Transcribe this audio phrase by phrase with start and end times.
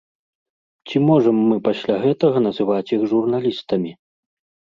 [0.87, 3.91] Ці можам мы пасля гэтага называць іх журналістамі?